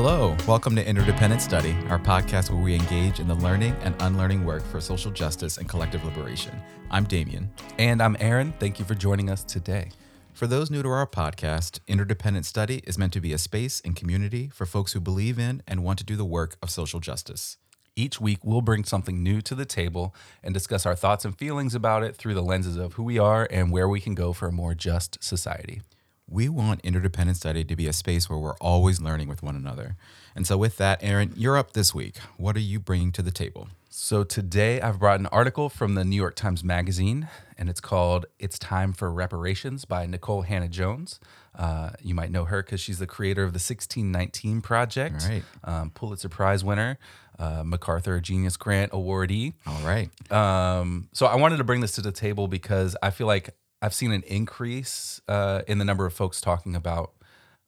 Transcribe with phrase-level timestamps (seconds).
[0.00, 4.44] Hello, welcome to Interdependent Study, our podcast where we engage in the learning and unlearning
[4.44, 6.54] work for social justice and collective liberation.
[6.88, 7.50] I'm Damien.
[7.80, 8.54] And I'm Aaron.
[8.60, 9.90] Thank you for joining us today.
[10.32, 13.96] For those new to our podcast, Interdependent Study is meant to be a space and
[13.96, 17.56] community for folks who believe in and want to do the work of social justice.
[17.96, 21.74] Each week, we'll bring something new to the table and discuss our thoughts and feelings
[21.74, 24.46] about it through the lenses of who we are and where we can go for
[24.46, 25.82] a more just society.
[26.30, 29.96] We want interdependent study to be a space where we're always learning with one another.
[30.36, 32.18] And so, with that, Aaron, you're up this week.
[32.36, 33.68] What are you bringing to the table?
[33.88, 38.26] So, today I've brought an article from the New York Times Magazine, and it's called
[38.38, 41.18] It's Time for Reparations by Nikole Hannah-Jones.
[41.56, 45.42] Uh, you might know her because she's the creator of the 1619 Project, All right.
[45.64, 46.98] um, Pulitzer Prize winner,
[47.38, 49.54] uh, MacArthur Genius Grant awardee.
[49.66, 50.10] All right.
[50.30, 53.94] Um, so I wanted to bring this to the table because I feel like I've
[53.94, 57.12] seen an increase uh, in the number of folks talking about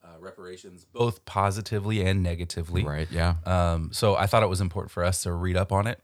[0.02, 2.84] uh, reparations, both positively and negatively.
[2.84, 3.08] Right.
[3.10, 3.34] Yeah.
[3.46, 6.00] Um, so I thought it was important for us to read up on it.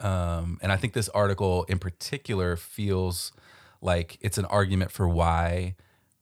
[0.00, 3.32] Um, and I think this article in particular feels
[3.80, 5.74] like it's an argument for why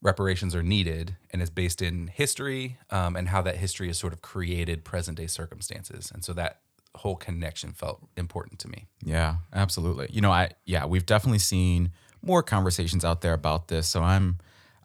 [0.02, 4.12] reparations are needed and is based in history um, and how that history has sort
[4.12, 6.10] of created present day circumstances.
[6.12, 6.60] And so that
[6.96, 8.86] whole connection felt important to me.
[9.02, 10.08] Yeah, absolutely.
[10.10, 13.86] You know, I yeah, we've definitely seen more conversations out there about this.
[13.86, 14.38] So I'm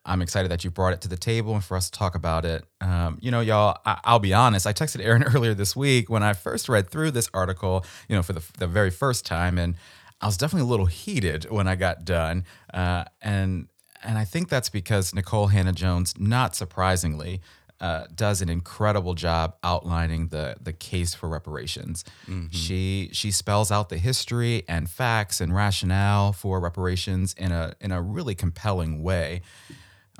[0.03, 2.43] I'm excited that you brought it to the table and for us to talk about
[2.43, 2.65] it.
[2.79, 4.65] Um, you know, y'all, I, I'll be honest.
[4.65, 7.85] I texted Aaron earlier this week when I first read through this article.
[8.07, 9.75] You know, for the the very first time, and
[10.19, 12.45] I was definitely a little heated when I got done.
[12.73, 13.67] Uh, and
[14.03, 17.39] and I think that's because Nikole Hannah-Jones, not surprisingly,
[17.81, 22.05] uh, does an incredible job outlining the the case for reparations.
[22.51, 27.91] She she spells out the history and facts and rationale for reparations in a in
[27.91, 29.41] a really compelling way.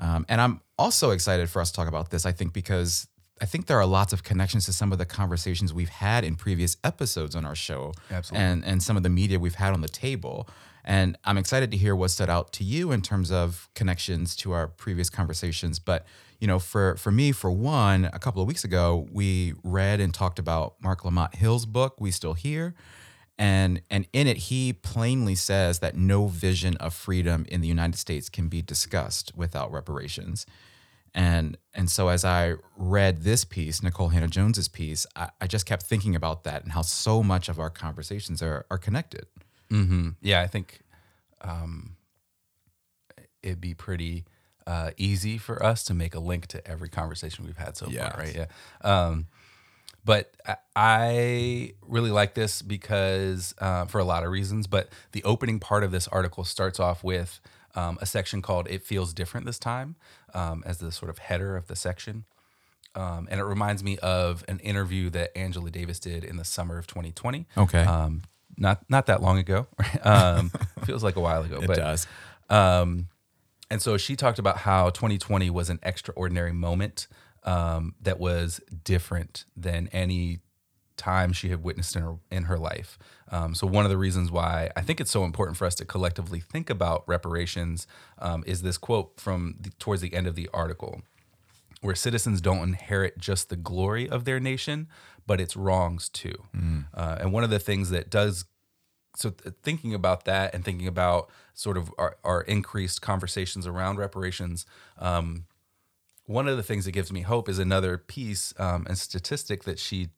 [0.00, 2.26] Um, and I'm also excited for us to talk about this.
[2.26, 3.06] I think because
[3.40, 6.34] I think there are lots of connections to some of the conversations we've had in
[6.34, 8.44] previous episodes on our show, Absolutely.
[8.44, 10.48] and and some of the media we've had on the table.
[10.84, 14.50] And I'm excited to hear what stood out to you in terms of connections to
[14.50, 15.78] our previous conversations.
[15.78, 16.04] But
[16.42, 20.12] you know, for for me, for one, a couple of weeks ago, we read and
[20.12, 22.74] talked about Marc Lamont Hill's book, "We Still Here,"
[23.38, 27.96] and and in it, he plainly says that no vision of freedom in the United
[27.96, 30.44] States can be discussed without reparations.
[31.14, 35.64] And and so as I read this piece, Nikole Hannah Jones's piece, I, I just
[35.64, 39.26] kept thinking about that and how so much of our conversations are are connected.
[39.70, 40.08] Mm-hmm.
[40.20, 40.80] Yeah, I think
[41.40, 41.94] um,
[43.44, 44.24] it'd be pretty
[44.66, 48.12] uh, easy for us to make a link to every conversation we've had so Yes.
[48.12, 48.34] far, right?
[48.34, 48.46] Yeah.
[48.82, 49.26] Um,
[50.04, 50.34] but
[50.74, 54.66] I- really like this because uh, for a lot of reasons.
[54.66, 57.40] But the opening part of this article starts off with
[57.74, 59.96] um, a section called "It Feels Different This Time"
[60.34, 62.24] um, as the sort of header of the section.
[62.94, 66.76] Um, and it reminds me of an interview that Angela Davis did in the summer
[66.78, 67.46] of 2020.
[67.56, 67.82] Okay.
[67.84, 68.22] Um,
[68.58, 69.66] not not that long ago.
[70.02, 70.50] um,
[70.84, 71.60] feels like a while ago.
[71.62, 72.06] It but, does.
[73.72, 77.08] And so she talked about how 2020 was an extraordinary moment
[77.44, 80.40] um, that was different than any
[80.98, 82.98] time she had witnessed in her in her life.
[83.30, 85.86] Um, so one of the reasons why I think it's so important for us to
[85.86, 87.86] collectively think about reparations
[88.18, 91.00] um, is this quote from the, towards the end of the article
[91.80, 94.86] where citizens don't inherit just the glory of their nation,
[95.26, 96.34] but its wrongs too.
[96.92, 98.44] Uh, and one of the things that does
[99.16, 103.98] so th- thinking about that and thinking about sort of our, our increased conversations around
[103.98, 104.64] reparations,
[104.98, 105.44] um,
[106.26, 109.78] one of the things that gives me hope is another piece um, and statistic that
[109.78, 110.08] she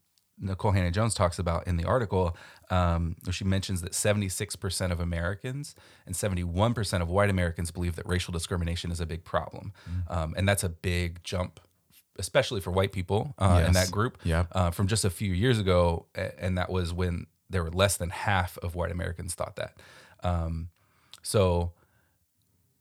[0.42, 2.36] nikole Hannah Jones talks about in the article.
[2.70, 5.74] Um, where she mentions that 76% of Americans
[6.06, 9.72] and 71% of white Americans believe that racial discrimination is a big problem.
[10.08, 11.60] Um, and that's a big jump,
[12.18, 14.48] especially for white people uh, in that group Yep.
[14.52, 16.06] uh, from just a few years ago.
[16.14, 19.78] And that was when there were less than half of white Americans thought that.
[20.22, 20.68] Um,
[21.22, 21.72] so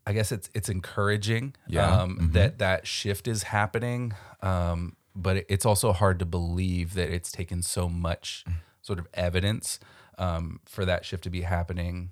[0.05, 1.89] I guess it's it's encouraging Yeah.
[2.01, 7.09] um, that that shift is happening, um, but it- it's also hard to believe that
[7.09, 8.43] it's taken so much
[8.81, 9.79] sort of evidence
[10.17, 12.11] um, for that shift to be happening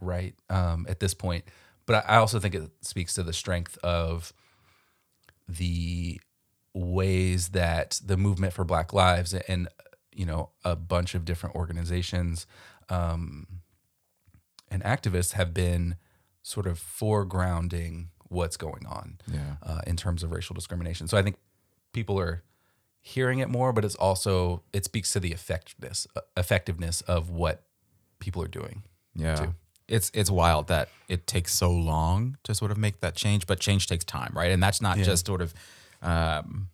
[0.00, 1.44] right um, at this point.
[1.86, 4.32] But I also think it speaks to the strength of
[5.48, 6.20] the
[6.74, 9.68] ways that the movement for Black Lives and
[10.14, 12.46] you know a bunch of different organizations
[12.88, 13.46] um,
[14.70, 15.96] and activists have been
[16.42, 19.56] sort of foregrounding what's going on Yeah.
[19.62, 21.08] uh, in terms of racial discrimination.
[21.08, 21.36] So I think
[21.92, 22.42] people are
[23.00, 27.62] hearing it more, but it's also it speaks to the effectiveness effectiveness of what
[28.20, 28.82] people are doing.
[29.14, 29.34] Yeah.
[29.36, 29.54] too.
[29.88, 33.58] It's it's wild that it takes so long to sort of make that change, but
[33.58, 34.52] change takes time, right?
[34.52, 35.04] And that's not Yeah.
[35.04, 35.52] just sort of
[36.02, 36.68] um,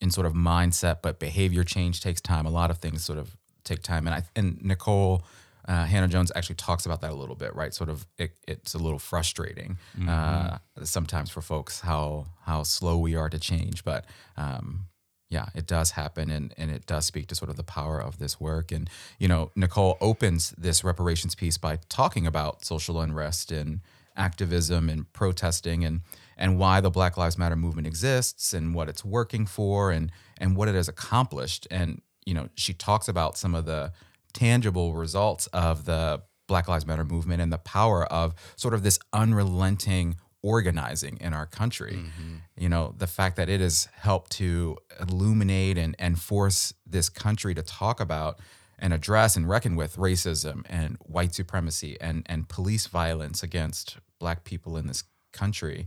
[0.00, 2.46] in sort of mindset, but behavior change takes time.
[2.46, 5.22] A lot of things sort of take time, and I and Nikole.
[5.68, 7.72] Uh, Hannah Jones actually talks about that a little bit, right?
[7.72, 9.76] Sort of, it, it's a little frustrating
[10.08, 14.06] uh, sometimes for folks how how slow we are to change, but
[14.36, 14.86] um,
[15.28, 18.18] yeah, it does happen, and and it does speak to sort of the power of
[18.18, 18.72] this work.
[18.72, 23.80] And you know, Nikole opens this reparations piece by talking about social unrest and
[24.16, 26.00] activism and protesting and
[26.40, 30.56] and why the Black Lives Matter movement exists and what it's working for and and
[30.56, 31.68] what it has accomplished.
[31.70, 33.92] And you know, she talks about some of the
[34.32, 38.98] tangible results of the Black Lives Matter movement and the power of sort of this
[39.12, 41.92] unrelenting organizing in our country.
[41.92, 42.36] Mm-hmm.
[42.56, 47.54] You know, the fact that it has helped to illuminate and, and force this country
[47.54, 48.40] to talk about
[48.78, 54.44] and address and reckon with racism and white supremacy and, and police violence against black
[54.44, 55.86] people in this country.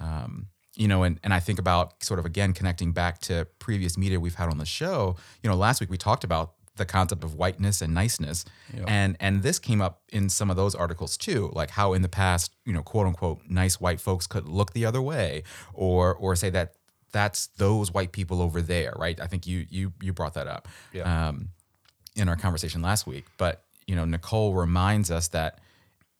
[0.00, 3.96] Um, you know, and, and I think about sort of again connecting back to previous
[3.96, 5.16] media we've had on the show.
[5.42, 8.44] You know, last week we talked about the concept of whiteness and niceness,
[8.86, 12.08] and and this came up in some of those articles too, like how in the
[12.10, 16.36] past, you know, quote unquote, nice white folks could look the other way, or or
[16.36, 16.74] say that
[17.12, 19.18] that's those white people over there, right?
[19.18, 21.28] I think you you you brought that up Yeah.
[21.28, 21.48] um,
[22.14, 23.24] in our conversation last week.
[23.38, 25.60] But you know, Nikole reminds us that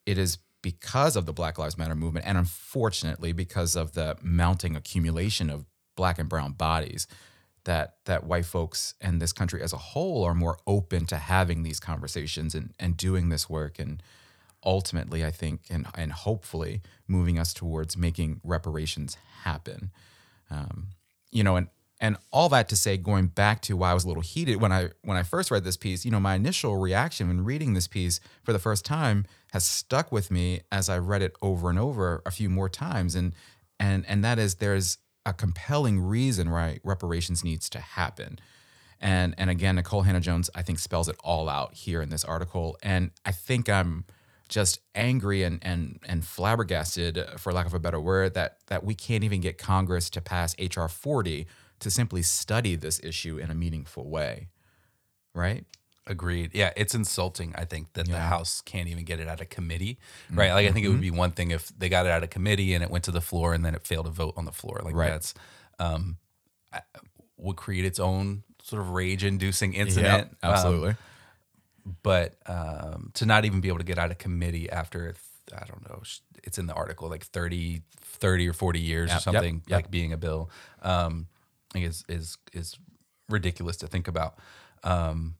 [0.06, 4.74] it is because of the Black Lives Matter movement, and unfortunately because of the mounting
[4.74, 5.64] accumulation of
[5.94, 7.06] black and brown bodies,
[7.66, 11.62] that that white folks and this country as a whole are more open to having
[11.62, 14.02] these conversations and and doing this work and
[14.64, 19.92] ultimately I think and and hopefully moving us towards making reparations happen.
[20.50, 20.88] Um,
[21.30, 21.68] you know, and
[22.00, 24.72] and all that to say, going back to why I was a little heated when
[24.72, 27.88] I when I first read this piece, you know, my initial reaction when reading this
[27.88, 31.78] piece for the first time has stuck with me as I read it over and
[31.78, 33.32] over a few more times, and
[33.80, 38.38] and and that is there's a compelling reason why reparations needs to happen.
[39.00, 42.24] And and again, Nikole Hannah Jones, I think, spells it all out here in this
[42.24, 42.76] article.
[42.82, 44.04] And I think I'm
[44.48, 48.94] just angry and and and flabbergasted, for lack of a better word, that that we
[48.94, 51.46] can't even get Congress to pass HR 40
[51.80, 54.48] to simply study this issue in a meaningful way.
[55.34, 55.64] Right?
[56.06, 56.52] Agreed.
[56.54, 57.52] Yeah, it's insulting.
[57.56, 59.98] I think that the House can't even get it out of committee,
[60.30, 60.52] right?
[60.52, 62.74] Like, I think it would be one thing if they got it out of committee
[62.74, 64.80] and it went to the floor and then it failed to vote on the floor.
[64.84, 65.10] Like Right.
[65.10, 65.34] that's
[65.80, 66.16] um,
[67.36, 70.36] would create its own sort of rage-inducing incident.
[70.44, 70.94] Um, absolutely.
[72.02, 75.14] but um, to not even be able to get out of committee after
[75.52, 76.02] I don't know,
[76.44, 79.76] it's in the article like 30, 30 or forty years or Yep, yep, something yep.
[79.76, 80.50] like being a bill.
[80.82, 81.26] Um,
[81.82, 82.78] is is is
[83.28, 84.38] ridiculous to think about.
[84.84, 85.36] Um,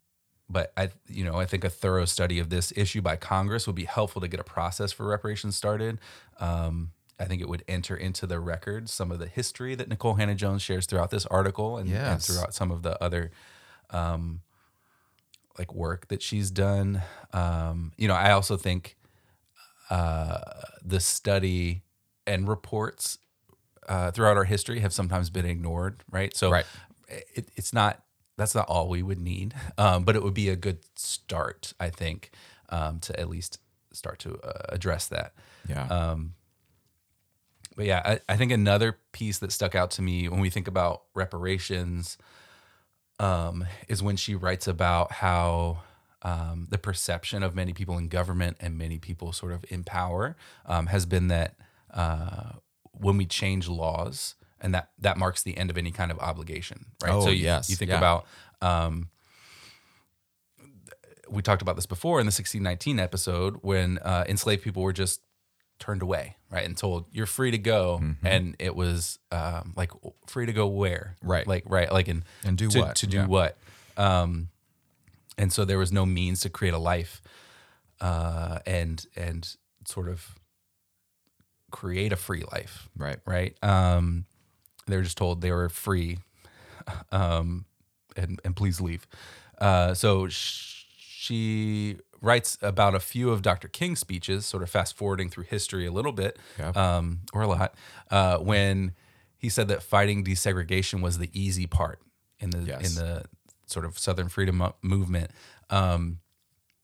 [0.49, 3.77] but I, you know, I think a thorough study of this issue by Congress would
[3.77, 5.99] be helpful to get a process for reparations started.
[6.39, 10.19] Um, I think it would enter into the record some of the history that Nikole
[10.19, 13.31] Hannah Jones shares throughout this article and, and throughout some of the other
[13.91, 14.43] um,
[15.59, 17.03] like work that she's done.
[17.33, 18.97] Um, you know, I also think
[19.91, 20.39] uh,
[20.85, 21.83] the study
[22.27, 23.19] and reports
[23.89, 26.37] uh, throughout our history have sometimes been ignored, right?
[26.37, 26.67] So Right.
[27.09, 28.03] it, it's not
[28.39, 31.89] that's not all we would need, um, but it would be a good start, I
[31.89, 32.31] think,
[32.69, 33.61] um, to at least
[33.93, 35.33] start to uh, address that.
[35.67, 35.87] Yeah.
[35.87, 36.35] Um,
[37.77, 40.69] but yeah, I, I think another piece that stuck out to me when we think
[40.69, 42.19] about reparations
[43.19, 45.79] um, is when she writes about how
[46.23, 50.37] um, the perception of many people in government and many people sort of in power
[50.67, 51.57] um, has been that
[51.93, 52.53] uh,
[52.99, 56.87] when we change laws, and that that marks the end of any kind of obligation,
[57.03, 57.13] right?
[57.13, 57.99] Oh, so you, yes, you think yeah.
[57.99, 58.27] about
[58.63, 59.09] um,
[61.29, 65.21] we talked about this before in the 1619 episode when uh, enslaved people were just
[65.79, 69.91] turned away, right, and told you're free to go, and it was um, like
[70.27, 71.47] free to go where, Right.
[71.47, 72.97] like right, like in And do to, what?
[72.97, 73.27] to do Yeah.
[73.27, 73.59] what,
[73.97, 74.49] um,
[75.37, 77.21] and so there was no means to create a life,
[78.01, 80.35] uh, and and sort of
[81.77, 83.19] create a free life, right.
[83.27, 83.55] right?
[83.63, 84.25] Um,
[84.87, 86.19] they were just told they were free,
[87.13, 87.67] um,
[88.17, 89.07] and and please leave.
[89.59, 93.69] Uh, so sh- she writes about a few of Dr.
[93.69, 96.71] King's speeches, sort of fast forwarding through history a little bit, Yeah.
[96.71, 97.75] um, or a lot,
[98.11, 98.93] uh, when
[99.37, 102.01] he said that fighting desegregation was the easy part
[102.39, 102.89] in the Yes.
[102.89, 103.25] in the
[103.67, 105.31] sort of Southern freedom movement.
[105.69, 106.21] Um,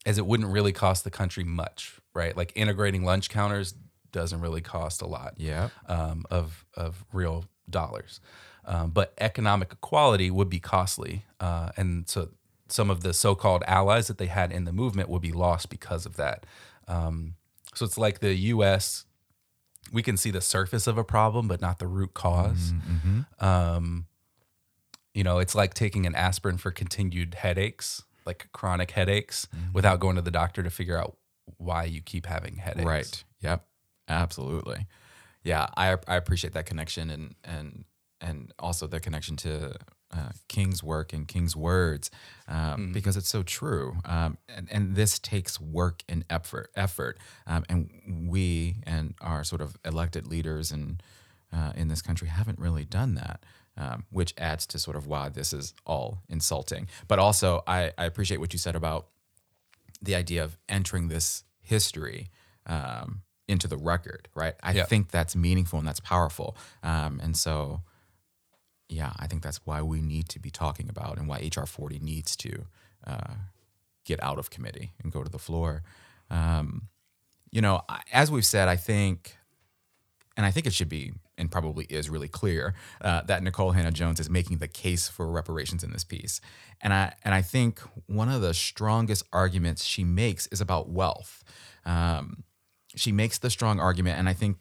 [0.04, 2.37] as it wouldn't really cost the country much, right?
[2.37, 3.72] Like integrating lunch counters
[4.12, 5.69] doesn't really cost a lot Yeah.
[5.87, 8.21] um, of of real dollars,
[8.64, 12.28] um, but economic equality would be costly, uh, and so
[12.69, 16.07] some of the so-called allies that they had in the movement would be lost because
[16.07, 16.47] of that.
[16.88, 17.35] Um,
[17.75, 19.04] so it's like the U.S.
[19.92, 23.45] We can see the surface of a problem, but not the root because Mm-hmm.
[23.45, 24.07] Um,
[25.14, 30.16] you know, it's like taking an aspirin for continued headaches, like chronic headaches, without going
[30.16, 31.16] to the doctor to figure out
[31.59, 32.87] why you keep having headaches.
[32.87, 33.25] Right.
[33.40, 33.66] Yep.
[34.12, 34.87] Absolutely.
[35.42, 37.85] Yeah, I I appreciate that connection and and
[38.21, 39.75] and also the connection to
[40.12, 42.11] uh, King's work and King's words
[42.47, 43.97] um, because it's so true.
[44.04, 46.71] Um, and, and this takes work and effort.
[46.76, 51.02] Effort, um, and we and our sort of elected leaders and
[51.52, 53.45] uh, in this country haven't really done that.
[53.75, 56.88] Um, which adds to sort of why this is all insulting.
[57.09, 59.07] But also, I, I appreciate what you said about
[60.02, 62.28] the idea of entering this history
[62.66, 64.54] um, into the record, right?
[64.62, 64.84] I Yeah.
[64.84, 66.56] think that's meaningful and that's powerful.
[66.82, 67.82] Um, and so,
[68.88, 71.99] yeah, I think that's why we need to be talking about and why HR 40
[71.99, 72.66] needs to
[73.06, 73.34] uh,
[74.04, 75.82] get out of committee and go to the floor.
[76.30, 76.88] Um,
[77.50, 77.82] you know,
[78.12, 79.37] as we've said, I think,
[80.37, 83.90] and I think it should be and probably is really clear uh, that Nikole Hannah
[83.90, 86.40] Jones is making the case for reparations in this piece,
[86.80, 91.42] and I and I think one of the strongest arguments she makes is about wealth.
[91.84, 92.44] Um,
[92.94, 94.56] she makes the strong argument, and I think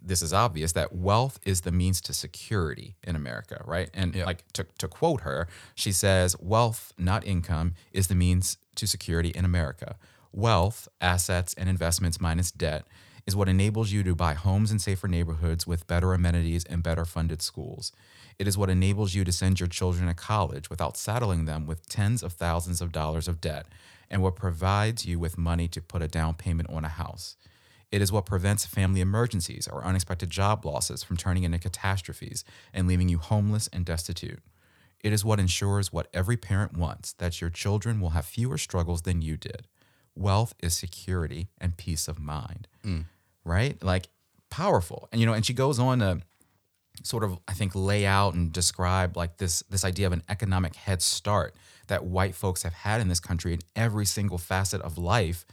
[0.00, 3.90] this is obvious that wealth is the means to security in America, right?
[3.92, 4.26] And Yeah.
[4.26, 9.30] like to, to quote her, she says, wealth, not income, is the means to security
[9.30, 9.96] in America.
[10.32, 12.86] Wealth, assets, and investments minus debt
[13.26, 17.04] is what enables you to buy homes in safer neighborhoods with better amenities and better
[17.04, 17.92] funded schools.
[18.38, 21.88] It is what enables you to send your children to college without saddling them with
[21.88, 23.66] tens of thousands of dollars of debt,
[24.08, 27.36] and what provides you with money to put a down payment on a house.
[27.90, 32.86] It is what prevents family emergencies or unexpected job losses from turning into catastrophes and
[32.86, 34.40] leaving you homeless and destitute.
[35.00, 39.02] It is what ensures what every parent wants that your children will have fewer struggles
[39.02, 39.66] than you did.
[40.14, 42.68] Wealth is security and peace of mind.
[43.44, 43.82] Right?
[43.82, 44.08] Like
[44.50, 45.08] powerful.
[45.12, 46.20] And you know, and she goes on to
[47.04, 50.74] sort of I think lay out and describe like this this idea of an economic
[50.74, 51.54] head start
[51.86, 55.46] that white folks have had in this country in every single facet of life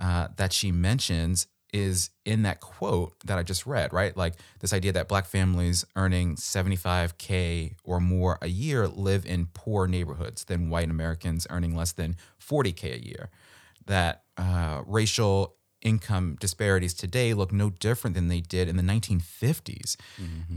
[0.00, 4.16] uh, that she mentions is in that quote that I just read, right?
[4.16, 9.86] Like this idea that black families earning 75K or more a year live in poor
[9.86, 13.30] neighborhoods than white Americans earning less than 40K a year.
[13.86, 15.56] That uh, racial
[15.86, 19.96] income disparities today look no different than they did in the 1950s.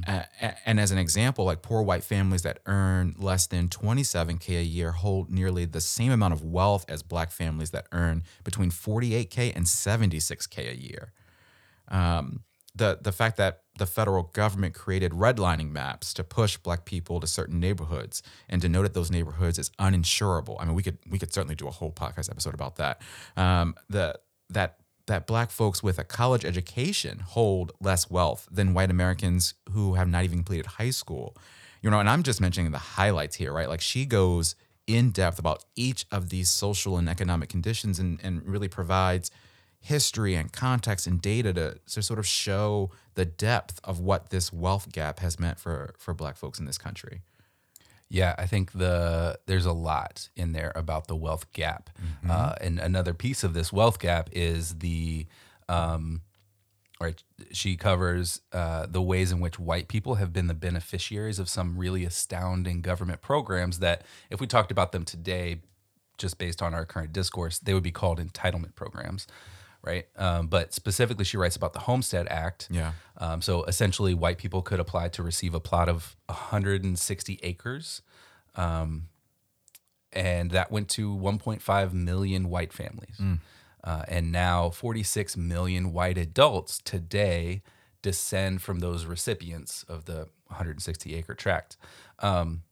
[0.08, 0.24] Uh,
[0.66, 4.92] and as an example, like poor white families that earn less than 27K a year
[4.92, 9.66] hold nearly the same amount of wealth as black families that earn between 48K and
[9.66, 11.14] 76K a year.
[11.88, 12.44] Um,
[12.76, 17.28] the, the fact that the federal government created redlining maps to push black people to
[17.28, 20.58] certain neighborhoods and denote that those neighborhoods as uninsurable.
[20.60, 23.02] I mean, we could we could certainly do a whole podcast episode about that.
[23.38, 24.20] Um, the
[24.50, 24.79] that
[25.10, 30.08] that black folks with a college education hold less wealth than white Americans who have
[30.08, 31.36] not even completed high school.
[31.82, 33.68] You know, and I'm just mentioning the highlights here, right?
[33.68, 34.56] Like she goes
[34.88, 39.30] in depth about each of these social and economic conditions and, and really provides
[39.82, 44.52] history and context and data to, to sort of show the depth of what this
[44.52, 47.22] wealth gap has meant for for black folks in this country.
[48.10, 51.92] Yeah, I think the there's a lot in there about the wealth gap,
[52.28, 55.28] uh, and another piece of this wealth gap is the,
[55.68, 56.22] um,
[57.00, 57.22] right?
[57.52, 61.78] She covers uh, the ways in which white people have been the beneficiaries of some
[61.78, 65.62] really astounding government programs that, if we talked about them today,
[66.18, 69.28] just based on our current discourse, they would be called entitlement programs,
[69.82, 70.06] right?
[70.16, 72.68] Um, but specifically, she writes about the Homestead Act.
[72.72, 72.92] Yeah.
[73.18, 78.02] Um, so essentially, white people could apply to receive a plot of 160 acres.
[78.56, 79.08] Um,
[80.12, 83.22] and that went to 1.5 million white families.
[83.84, 87.62] Uh, and now 46 million white adults today
[88.02, 91.78] descend from those recipients of the 160 acre tract.
[92.20, 92.64] Um,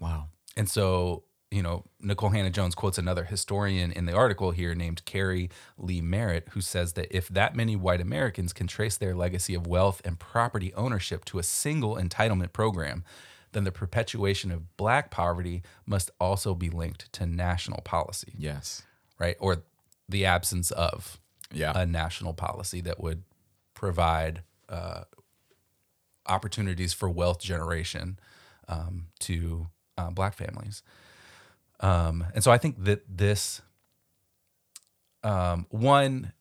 [0.00, 0.28] Wow.
[0.56, 1.24] and so,
[1.54, 6.00] you know, Nikole Hannah Jones quotes another historian in the article here named Keri Leigh
[6.00, 10.02] Merritt, who says that if that many white Americans can trace their legacy of wealth
[10.04, 13.04] and property ownership to a single entitlement program,
[13.52, 18.82] then the perpetuation of black poverty must also be linked to national policy, Yes.
[19.20, 19.36] right?
[19.38, 19.62] Or
[20.08, 21.20] the absence of
[21.52, 21.72] Yeah.
[21.76, 23.22] a national policy that would
[23.74, 25.04] provide uh,
[26.26, 28.18] opportunities for wealth generation
[28.66, 30.82] um, to uh, black families.
[31.80, 33.60] Um, and so I think that this,
[35.22, 36.32] um, one,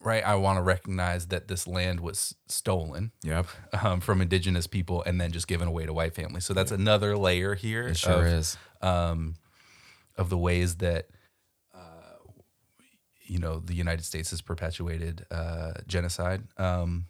[0.00, 3.46] right, I want to recognize that this land was stolen yep.
[3.82, 6.44] um, from indigenous people and then just given away to white families.
[6.44, 8.56] So that's another layer here It sure of, is.
[8.82, 9.34] um,
[10.16, 11.08] of the ways that
[11.74, 12.30] uh,
[13.22, 17.06] you know the United States has perpetuated uh, genocide um,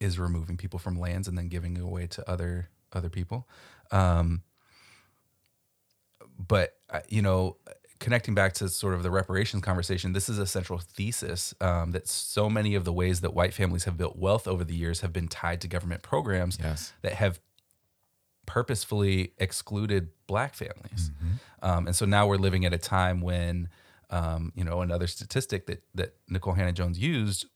[0.00, 3.48] is removing people from lands and then giving it away to other other people.
[3.90, 4.42] Um,
[6.38, 7.56] but uh, you know,
[7.98, 12.06] connecting back to sort of the reparations conversation, this is a central thesis um, that
[12.06, 15.12] so many of the ways that white families have built wealth over the years have
[15.12, 16.92] been tied to government programs Yes.
[17.02, 17.40] that have
[18.46, 21.10] purposefully excluded black families.
[21.62, 23.68] Um, and so now we're living at a time when,
[24.10, 27.46] um, you know, another statistic that, that Nikole Hannah Jones used,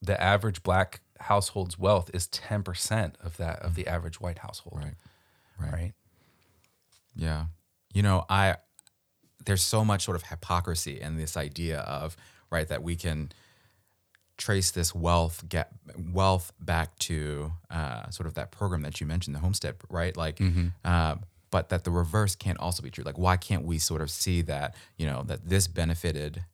[0.00, 4.82] the average black household's wealth is 10% of that of the average white household.
[4.82, 5.70] Right.
[5.72, 5.92] Right.
[7.14, 7.46] Yeah.
[7.92, 8.56] You know, I
[9.44, 12.16] there's so much sort of hypocrisy in this idea of
[12.50, 13.32] right that we can
[14.38, 15.70] trace this wealth get
[16.12, 20.16] wealth back to uh, sort of that program that you mentioned, the homestead, right?
[20.16, 20.40] Like,
[20.84, 21.16] uh,
[21.50, 23.04] but that the reverse can't also be true.
[23.04, 26.44] Like, why can't we sort of see that you know that this benefited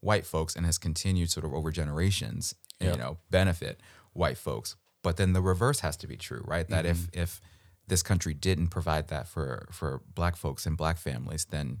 [0.00, 2.94] white folks and has continued sort of over generations, Yep.
[2.94, 3.80] you know, benefit
[4.14, 4.76] white folks.
[5.02, 6.66] But then the reverse has to be true, right?
[6.68, 7.40] That if if
[7.90, 11.80] this country didn't provide that for for black folks and black families, then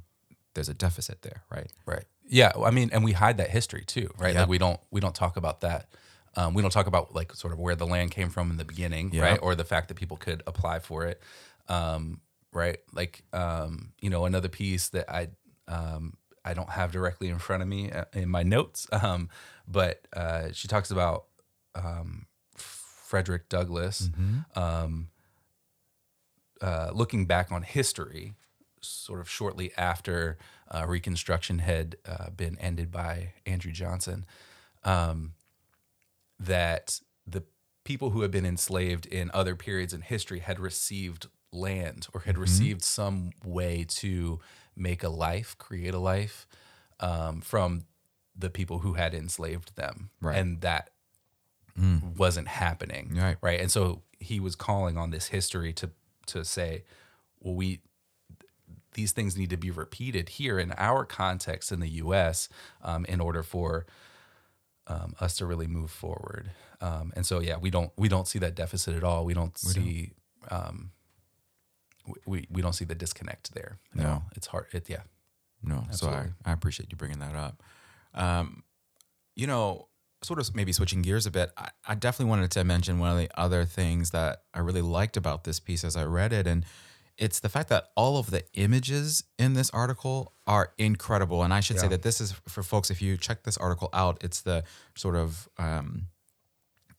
[0.54, 1.70] there's a deficit there, right?
[1.86, 2.04] Right.
[2.28, 2.52] Yeah.
[2.62, 4.34] I mean, and we hide that history too, right?
[4.34, 4.40] Yep.
[4.42, 5.88] Like we don't we don't talk about that.
[6.36, 8.64] Um, we don't talk about like sort of where the land came from in the
[8.64, 9.22] beginning, Yep.
[9.22, 9.38] right?
[9.42, 11.20] Or the fact that people could apply for it,
[11.68, 12.20] um,
[12.52, 12.78] right?
[12.92, 15.28] Like um, you know, another piece that I
[15.68, 16.14] um,
[16.44, 19.28] I don't have directly in front of me uh, in my notes, um,
[19.68, 21.24] but uh, she talks about
[21.74, 22.26] um,
[22.56, 24.08] Frederick Douglass
[24.56, 25.08] um,
[26.60, 28.34] uh, looking back on history,
[28.80, 30.38] sort of shortly after
[30.70, 34.24] uh, Reconstruction had uh, been ended by Andrew Johnson,
[34.84, 35.32] um,
[36.38, 37.44] that the
[37.84, 42.38] people who had been enslaved in other periods in history had received land or had
[42.38, 44.38] received some way to
[44.76, 46.46] make a life, create a life
[47.00, 47.84] um, from
[48.36, 50.10] the people who had enslaved them.
[50.20, 50.36] Right.
[50.36, 50.90] And that
[52.16, 53.12] wasn't happening.
[53.14, 53.36] Right.
[53.40, 53.60] Right.
[53.60, 55.90] And so he was calling on this history to
[56.30, 56.84] to say,
[57.40, 57.80] well, we
[58.94, 62.48] these things need to be repeated here in our context in the U.S.
[62.82, 63.86] Um, in order for
[64.88, 66.50] um, us to really move forward.
[66.80, 69.24] Um, and so, yeah, we don't we don't see that deficit at all.
[69.24, 70.12] We don't see
[70.50, 70.90] Um,
[72.06, 73.78] we, we we don't see the disconnect there.
[73.94, 74.22] at No.
[74.34, 74.66] it's hard.
[74.72, 75.02] It yeah.
[75.62, 77.62] No, so I, I appreciate you bringing that up.
[78.14, 78.62] Um,
[79.36, 79.88] you know,
[80.22, 83.18] sort of maybe switching gears a bit, I, I definitely wanted to mention one of
[83.18, 86.46] the other things that I really liked about this piece as I read it.
[86.46, 86.64] And
[87.16, 91.42] it's the fact that all of the images in this article are incredible.
[91.42, 94.22] And I should say that this is for folks, if you check this article out,
[94.24, 96.06] it's the sort of, um,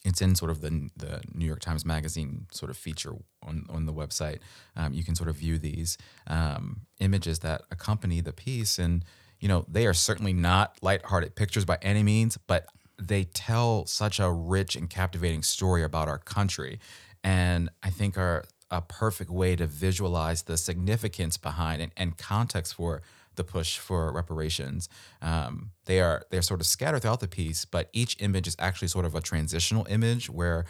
[0.03, 3.85] it's in sort of the the New York Times Magazine sort of feature on on
[3.85, 4.39] the website.
[4.75, 9.05] Um, you can sort of view these um, images that accompany the piece, and
[9.39, 12.65] you know they are certainly not lighthearted pictures by any means, but
[13.01, 16.79] they tell such a rich and captivating story about our country,
[17.23, 22.75] and I think are a perfect way to visualize the significance behind and, and context
[22.75, 23.01] for
[23.35, 24.87] the push for reparations.
[25.21, 28.89] Um, they are they're sort of scattered throughout the piece, but each image is actually
[28.89, 30.65] sort of a transitional image where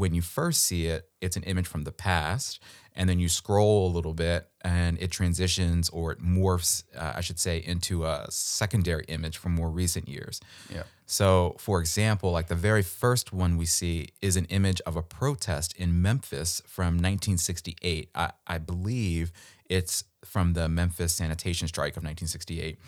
[0.00, 2.58] when you first see it, it's an image from the past,
[2.96, 7.20] and then you scroll a little bit and it transitions or it morphs, uh, I
[7.20, 10.40] should say, into a secondary image from more recent years.
[10.74, 10.84] Yeah.
[11.04, 15.02] So, for example, like the very first one we see is an image of a
[15.02, 18.08] protest in Memphis from 1968.
[18.14, 19.32] I, I believe
[19.68, 22.78] it's from the Memphis sanitation strike of 1968.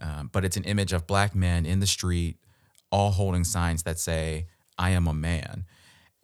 [0.00, 2.36] Um, but it's an image of black men in the street,
[2.90, 5.64] all holding signs that say, I am a man.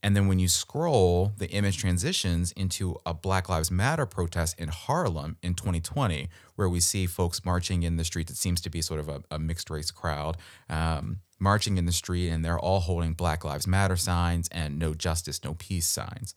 [0.04, 4.68] And then when you scroll, the image transitions into a Black Lives Matter protest in
[4.68, 8.30] Harlem in 2020, where we see folks marching in the streets.
[8.30, 10.36] It seems to be sort of a, a mixed race crowd
[10.68, 14.92] um, marching in the street, and they're all holding Black Lives Matter signs and no
[14.92, 16.34] justice, no peace signs.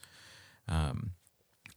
[0.69, 1.11] Um,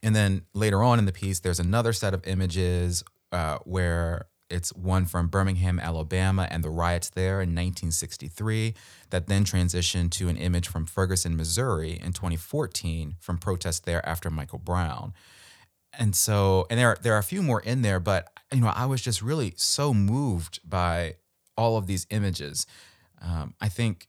[0.01, 4.73] and then later on in the piece, there's another set of images uh, where it's
[4.73, 8.73] one from Birmingham, Alabama, and the riots there in 1963
[9.09, 14.29] that then transitioned to an image from Ferguson, Missouri in 2014 from protests there after
[14.29, 15.13] Michael Brown.
[15.97, 18.85] And so, and there, there are a few more in there, but you know, I
[18.85, 21.15] was just really so moved by
[21.57, 22.65] all of these images.
[23.21, 24.07] Um, I think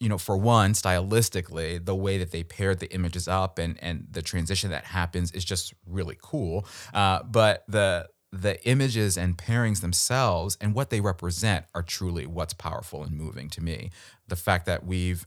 [0.00, 4.06] you know, for one, stylistically, the way that they paired the images up and and
[4.10, 6.66] the transition that happens is just really cool.
[6.92, 8.06] Uh, but the
[8.40, 13.48] the images and pairings themselves and what they represent are truly what's powerful and moving
[13.50, 13.90] to me.
[14.28, 15.26] The fact that we've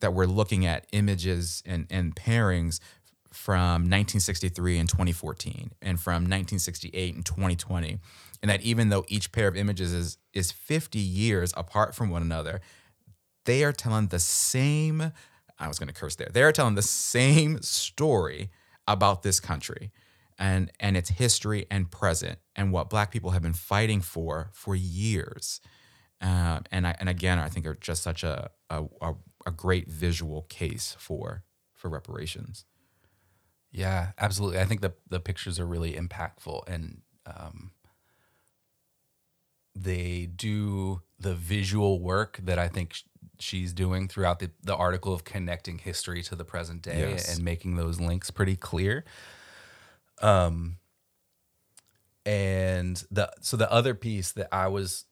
[0.00, 2.78] that we're looking at images and, and pairings
[3.32, 7.98] from 1963 and 2014 and from 1968 and 2020
[8.40, 12.22] and that even though each pair of images is is 50 years apart from one
[12.22, 12.60] another
[13.44, 15.12] they are telling the same
[15.58, 16.28] I was going to curse there.
[16.32, 18.50] They are telling the same story
[18.86, 19.90] about this country.
[20.38, 24.74] And and its history and present and what Black people have been fighting for for
[24.74, 25.60] years.
[26.20, 29.14] Uh, and I, and again, I think are just such a, a a
[29.46, 32.64] a great visual case for for reparations.
[33.70, 34.58] Yeah, absolutely.
[34.60, 37.72] I think the the pictures are really impactful, and um,
[39.74, 43.02] they do the visual work that I think sh-
[43.38, 47.32] she's doing throughout the, the article of connecting history to the present day Yes.
[47.34, 49.04] and making those links pretty clear.
[50.22, 50.76] Um,
[52.26, 55.04] and the so the other piece that I was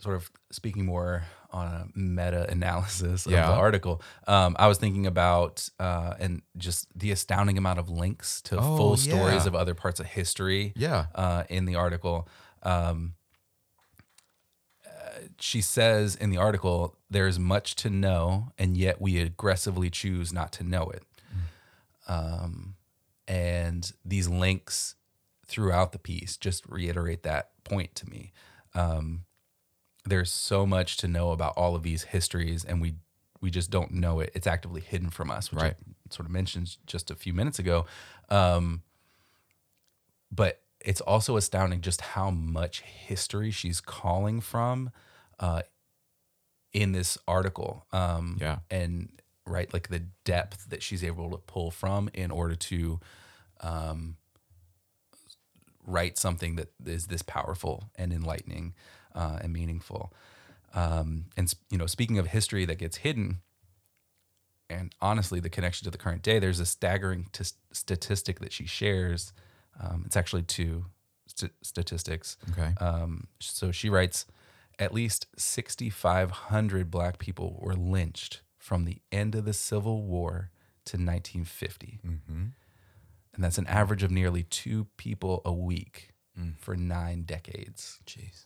[0.00, 3.48] sort of speaking more on a meta analysis of Yeah.
[3.48, 8.40] the article, um, I was thinking about uh, and just the astounding amount of links
[8.42, 11.06] to Oh, full stories of other parts of history Yeah.
[11.14, 12.28] uh, in the article.
[12.62, 13.14] Um,
[14.86, 20.32] uh, she says in the article, there's much to know, and yet we aggressively choose
[20.32, 21.02] not to know it.
[22.06, 22.76] Um,
[23.28, 24.96] and these links
[25.46, 28.32] throughout the piece just reiterate that point to me.
[28.74, 29.24] Um,
[30.04, 32.94] there's so much to know about all of these histories, and we
[33.40, 34.32] we just don't know it.
[34.34, 35.74] It's actively hidden from us, which Right.
[35.78, 37.86] I sort of mentioned just a few minutes ago.
[38.30, 38.82] Um,
[40.32, 44.90] but it's also astounding just how much history she's calling from
[45.38, 45.62] uh,
[46.72, 47.86] in this article.
[47.92, 48.58] Um, Yeah.
[48.70, 53.00] and right, like the depth that she's able to pull from in order to
[53.60, 54.16] um,
[55.86, 58.74] write something that is this powerful and enlightening
[59.14, 60.12] uh, and meaningful.
[60.74, 63.40] Um, and you know, speaking of history that gets hidden,
[64.70, 68.66] and honestly, the connection to the current day, there's a staggering t- statistic that she
[68.66, 69.32] shares.
[69.80, 70.84] Um, it's actually two
[71.26, 72.36] st- statistics.
[72.50, 72.74] Okay.
[72.78, 74.26] Um, so she writes,
[74.78, 80.50] at least 6,500 black people were lynched from the end of the Civil War
[80.84, 82.00] to 1950.
[82.06, 82.44] mm-hmm.
[83.32, 86.10] And that's an average of nearly two people a week
[86.58, 88.44] for nine decades, Jeez.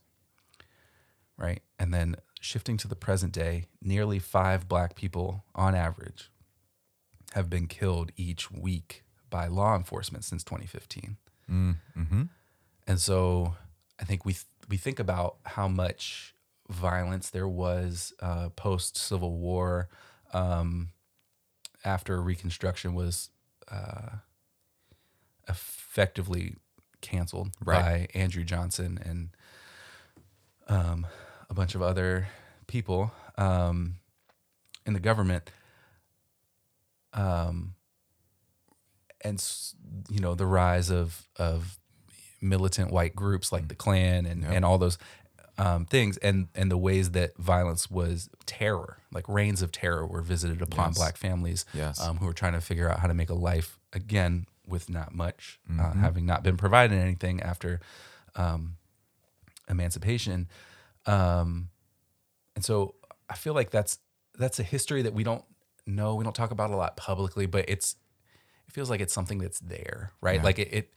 [1.37, 1.61] right?
[1.77, 6.31] And then shifting to the present day, nearly five black people on average
[7.35, 11.17] have been killed each week by law enforcement since 2015.
[11.51, 12.23] Mm-hmm.
[12.87, 13.57] And so
[14.01, 16.35] I think we th- we think about how much
[16.69, 19.89] violence there was uh, post Civil War,
[20.33, 20.88] um,
[21.85, 23.31] after Reconstruction was
[23.71, 24.16] uh,
[25.49, 26.57] effectively
[27.01, 28.09] canceled Right.
[28.14, 29.29] by Andrew Johnson and
[30.68, 31.07] um,
[31.51, 32.29] a bunch of other
[32.66, 33.97] people um,
[34.87, 35.51] in the government.
[37.12, 37.75] Um,
[39.25, 39.45] and
[40.09, 41.79] you know the rise of of
[42.40, 44.99] militant white groups like the Klan and, and all those
[45.64, 50.22] um, things, and and the ways that violence was terror, like reigns of terror, were
[50.22, 50.96] visited upon Yes.
[50.96, 52.01] black families Yes.
[52.01, 55.14] um, who were trying to figure out how to make a life again with not
[55.14, 56.01] much, uh, Mm-hmm.
[56.01, 57.81] having not been provided anything after
[58.35, 58.77] um,
[59.68, 60.48] emancipation.
[61.07, 61.68] Um,
[62.57, 62.94] and so
[63.29, 63.98] I feel like that's
[64.38, 65.44] that's a history that we don't
[65.87, 67.96] know, we don't talk about a lot publicly, but it's
[68.66, 70.37] it feels like it's something that's there, right?
[70.40, 70.42] Yeah.
[70.44, 70.94] Like it, it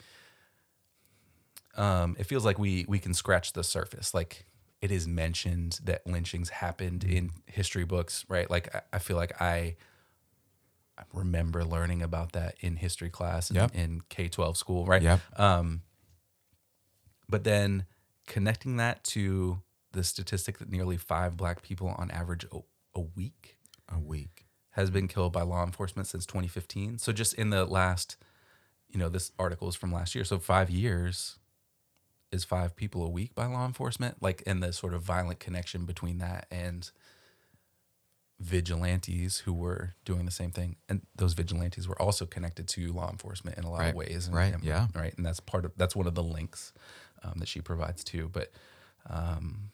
[1.76, 4.14] um, it feels like we we can scratch the surface.
[4.14, 4.46] Like
[4.86, 7.18] it is mentioned that lynchings happened Mm-hmm.
[7.18, 8.50] in history books, right?
[8.50, 9.76] Like I, I feel like I
[10.98, 13.76] I remember learning about that in history class in, Yep.
[13.76, 15.02] in K twelve school, right?
[15.02, 15.20] Yep.
[15.40, 15.82] Um,
[17.28, 17.86] but then
[18.28, 22.60] connecting that to the statistic that nearly five black people on average a,
[22.94, 23.58] a week
[23.90, 24.46] A week.
[24.72, 26.98] has been killed by law enforcement since 2015.
[27.00, 28.18] So just in the last,
[28.90, 30.24] you know, this article is from last year.
[30.24, 31.40] So five years
[32.36, 34.22] is five people a week by law enforcement.
[34.22, 36.92] Like, and the sort of violent connection between that and
[38.40, 40.76] vigilantes who were doing the same thing.
[40.90, 43.90] And those vigilantes were also connected to law enforcement in a lot Right.
[43.90, 44.28] of ways.
[44.28, 44.54] And, Right.
[44.54, 44.88] and- Yeah.
[44.94, 45.16] Right.
[45.16, 46.74] And that's part of, that's one of the links
[47.24, 48.30] um, that she provides too.
[48.30, 48.52] But,
[49.10, 49.72] um,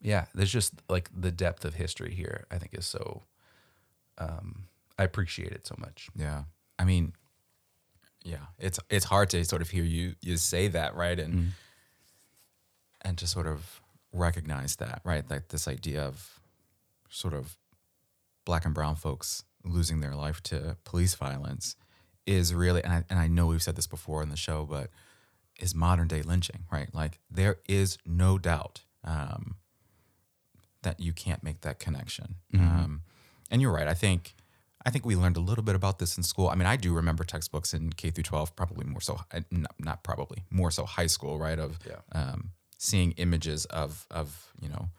[0.00, 3.24] yeah, there's just like the depth of history here, I think is so,
[4.18, 6.08] um, I appreciate it so much.
[6.16, 6.44] Yeah.
[6.78, 7.12] I mean,
[8.24, 11.20] yeah, it's it's hard to sort of hear you you say that, right?
[11.20, 11.52] And
[13.02, 13.82] and to sort of
[14.12, 15.28] recognize that, right?
[15.30, 16.40] Like this idea of
[17.10, 17.56] sort of
[18.44, 21.76] black and brown folks losing their life to police violence
[22.26, 24.90] is really and I, and I know we've said this before in the show, but
[25.60, 26.92] is modern day lynching, right?
[26.94, 29.56] Like there is no doubt um,
[30.82, 32.36] that you can't make that connection.
[32.54, 33.02] Um,
[33.50, 33.86] and you're right.
[33.86, 34.34] I think
[34.86, 36.48] I think we learned a little bit about this in school.
[36.48, 39.74] I mean, I do remember textbooks in K through 12, probably more so, uh, not,
[39.78, 41.58] not probably more so high school, right?
[41.58, 42.00] Of Yeah.
[42.12, 44.90] um, seeing images of of you know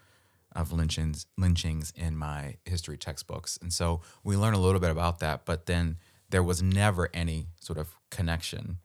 [0.56, 5.20] of lynchings lynchings in my history textbooks, and so we learn a little bit about
[5.20, 5.46] that.
[5.46, 5.98] But then
[6.32, 8.78] there was never any sort of connection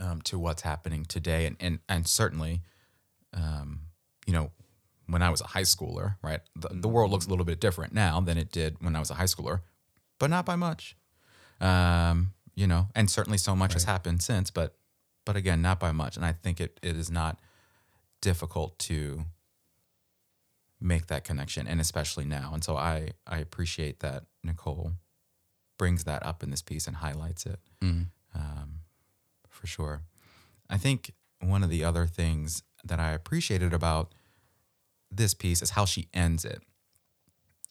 [0.00, 2.62] um, to what's happening today, and and and certainly,
[3.34, 3.80] um,
[4.26, 4.52] you know,
[5.06, 7.92] when I was a high schooler, right, the, the world looks a little bit different
[7.92, 9.60] now than it did when I was a high schooler,
[10.22, 10.96] but not by much.
[11.60, 14.76] Um, you know, and certainly so much has happened since, but
[15.24, 16.14] but again, not by much.
[16.14, 17.40] And I think it, it is not
[18.20, 19.24] difficult to
[20.80, 22.52] make that connection, and especially now.
[22.54, 24.92] And so I I appreciate that Nikole
[25.76, 27.58] brings that up in this piece and highlights it
[28.32, 28.82] um,
[29.48, 30.02] for sure.
[30.70, 34.14] I think one of the other things that I appreciated about
[35.10, 36.62] this piece is how she ends it.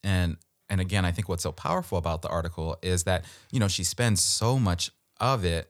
[0.03, 0.35] And
[0.71, 3.83] and again, I think what's so powerful about the article is that, you know, she
[3.83, 5.69] spends so much of it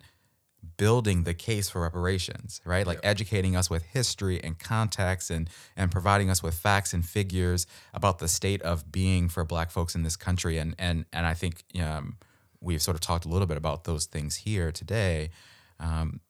[0.78, 2.86] building the case for reparations, right?
[2.86, 7.66] Like educating us with history and context and and providing us with facts and figures
[7.96, 10.60] about the state of being for black folks in this country.
[10.60, 12.18] And and and I think um,
[12.62, 15.32] we've sort of talked a little bit about those things here today.
[15.80, 16.22] Um,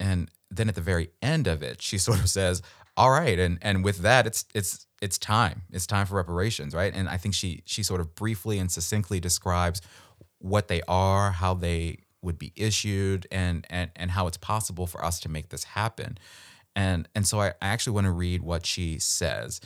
[0.00, 2.60] and then at the very end of it, she sort of says,
[2.96, 5.62] "All right," and and with that, it's it's it's time.
[5.72, 6.94] It's time for reparations, right?
[6.94, 9.82] And I think she she sort of briefly and succinctly describes
[10.38, 15.04] what they are, how they would be issued, and and and how it's possible for
[15.04, 16.18] us to make this happen.
[16.74, 19.60] And and so I, I actually want to read what she says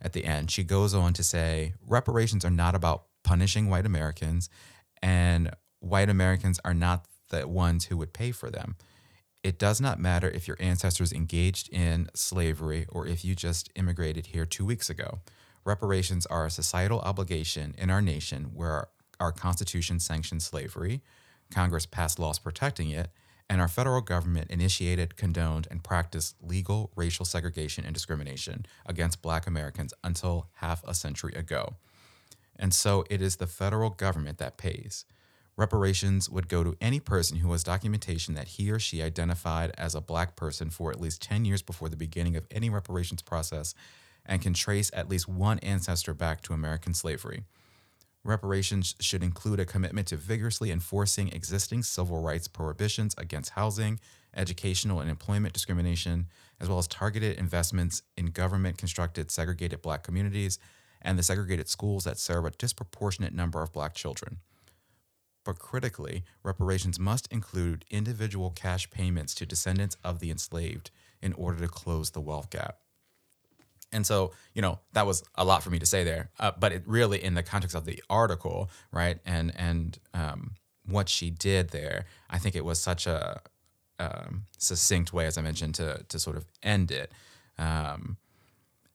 [0.00, 0.50] at the end.
[0.50, 4.50] She goes on to say, reparations are not about punishing white Americans,
[5.02, 8.76] and white Americans are not the ones who would pay for them.
[9.44, 14.28] It does not matter if your ancestors engaged in slavery or if you just immigrated
[14.28, 15.18] here two weeks ago.
[15.66, 18.88] Reparations are a societal obligation in our nation where
[19.20, 21.02] our, Constitution sanctions slavery,
[21.50, 23.10] Congress passed laws protecting it,
[23.50, 29.46] and our federal government initiated, condoned, and practiced legal racial segregation and discrimination against Black
[29.46, 31.74] Americans until half a century ago.
[32.56, 35.04] And so it is the federal government that pays.
[35.56, 39.94] Reparations would go to any person who has documentation that he or she identified as
[39.94, 43.74] a black person for at least 10 years before the beginning of any reparations process
[44.26, 47.44] and can trace at least one ancestor back to American slavery.
[48.24, 54.00] Reparations should include a commitment to vigorously enforcing existing civil rights prohibitions against housing,
[54.34, 56.26] educational, and employment discrimination,
[56.58, 60.58] as well as targeted investments in government constructed segregated black communities
[61.02, 64.38] and the segregated schools that serve a disproportionate number of black children.
[65.44, 71.60] But critically, reparations must include individual cash payments to descendants of the enslaved in order
[71.60, 72.78] to close the wealth gap.
[73.92, 76.72] And so, you know, that was a lot for me to say there, uh, but
[76.72, 81.70] it really, in the context of the article, right, and and um, what she did
[81.70, 83.40] there, I think it was such a
[84.00, 87.12] um, succinct way, as I mentioned, to to sort of end it.
[87.56, 88.16] Um,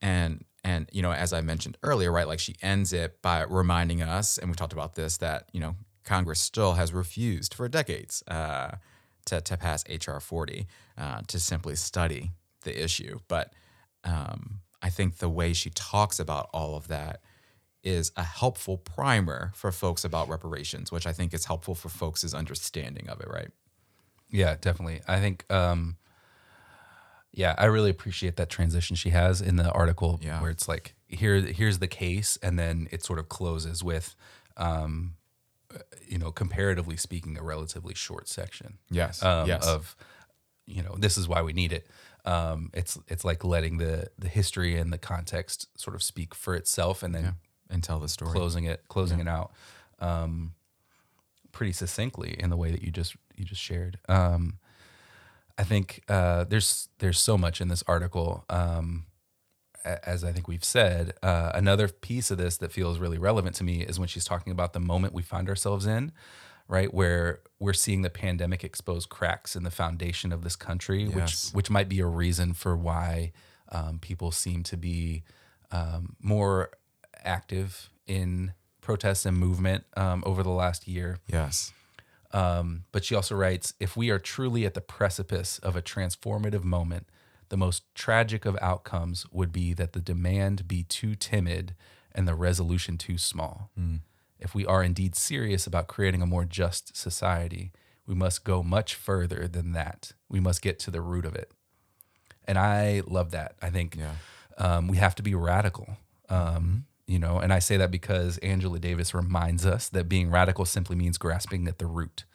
[0.01, 4.01] and and you know, as I mentioned earlier, right, like she ends it by reminding
[4.01, 5.75] us, and we talked about this, that you know,
[6.09, 8.71] Congress still has refused for decades uh,
[9.25, 10.65] to to pass HR 40
[10.97, 12.31] uh, to simply study
[12.63, 13.53] the issue, but
[14.03, 17.21] um, I think the way she talks about all of that
[17.83, 22.33] is a helpful primer for folks about reparations, which I think is helpful for folks'
[22.33, 23.51] understanding of it, right?
[24.31, 25.01] Yeah, definitely.
[25.07, 25.95] I think, um,
[27.31, 30.41] yeah, I really appreciate that transition she has in the article Yeah.
[30.41, 34.15] where it's like, here, here's the case, and then it sort of closes with,
[34.57, 35.15] um,
[36.07, 38.77] you know, comparatively speaking, a relatively short section.
[38.89, 39.23] Yes.
[39.23, 39.67] Um, yes.
[39.67, 39.95] Of,
[40.65, 41.87] you know, this is why we need it.
[42.25, 46.55] Um, it's it's like letting the the history and the context sort of speak for
[46.55, 47.31] itself, and then yeah.
[47.71, 48.31] And tell the story.
[48.31, 49.51] closing it closing it out
[49.99, 50.53] um,
[51.51, 53.99] pretty succinctly in the way that you just you just shared.
[54.07, 54.57] Um,
[55.57, 58.45] I think uh, there's there's so much in this article.
[58.49, 59.05] Um,
[59.85, 63.63] as I think we've said, uh, another piece of this that feels really relevant to
[63.63, 66.11] me is when she's talking about the moment we find ourselves in,
[66.67, 71.13] right, where we're seeing the pandemic expose cracks in the foundation of this country, Yes.
[71.15, 73.31] which which might be a reason for why
[73.71, 75.23] um, people seem to be
[75.71, 76.71] um, more
[77.23, 81.19] active in protests and movement um, over the last year.
[81.27, 81.71] Yes.
[82.31, 86.63] Um, but she also writes If we are truly at the precipice of a transformative
[86.63, 87.07] moment,
[87.49, 91.75] the most tragic of outcomes would be that the demand be too timid
[92.13, 93.69] and the resolution too small.
[94.39, 97.71] If we are indeed serious about creating a more just society,
[98.07, 100.13] we must go much further than that.
[100.29, 101.51] We must get to the root of it.
[102.45, 103.55] And I love that.
[103.61, 104.15] I think Yeah.
[104.57, 105.97] um, we have to be radical.
[106.29, 110.63] Um, You know, and I say that because Angela Davis reminds us that being radical
[110.63, 112.25] simply means grasping at the root.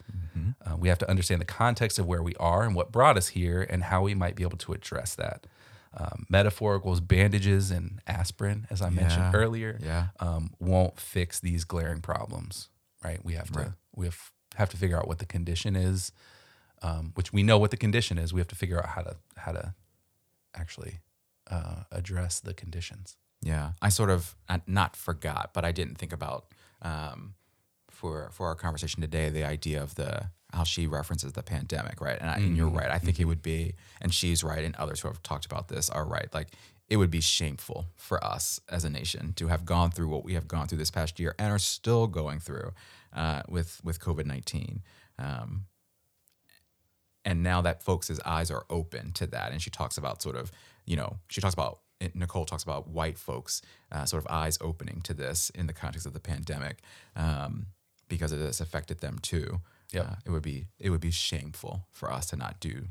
[0.64, 3.28] Uh, we have to understand the context of where we are and what brought us
[3.28, 5.46] here and how we might be able to address that.
[5.96, 10.08] Um, metaphoricals, bandages, and aspirin, as I mentioned earlier, Yeah.
[10.20, 12.68] um, won't fix these glaring problems.
[13.04, 13.22] Right?
[13.24, 13.72] We have to Right.
[13.94, 16.10] we have, have to figure out what the condition is
[16.82, 18.32] um, which we know what the condition is.
[18.34, 19.74] We have to figure out how to how to
[20.54, 21.00] actually
[21.50, 23.16] uh, address the conditions.
[23.42, 26.46] Yeah, I sort of uh, not forgot, but I didn't think about
[26.82, 27.34] um,
[27.90, 32.18] for for our conversation today the idea of the how she references the pandemic, right?
[32.20, 32.90] And, I, and you're right.
[32.90, 35.90] I think it would be, and she's right, and others who have talked about this
[35.90, 36.28] are right.
[36.32, 36.48] Like
[36.88, 40.34] it would be shameful for us as a nation to have gone through what we
[40.34, 42.72] have gone through this past year and are still going through
[43.14, 44.82] uh, with with COVID nineteen.
[45.18, 45.66] Um,
[47.24, 50.52] and now that folks' eyes are open to that, and she talks about sort of,
[50.84, 55.00] you know, she talks about Nikole talks about white folks uh, sort of eyes opening
[55.02, 56.78] to this in the context of the pandemic
[57.16, 57.66] um,
[58.08, 59.60] because it has affected them too.
[59.94, 60.06] Yep.
[60.06, 62.88] Uh, it would be it would be shameful for us to not do